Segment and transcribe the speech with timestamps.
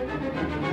[0.00, 0.69] Música